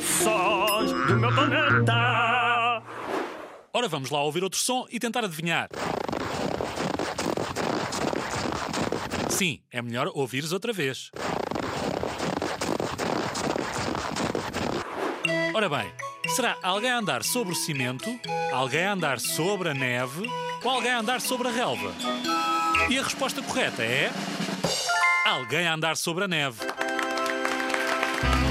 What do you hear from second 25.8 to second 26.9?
sobre a neve.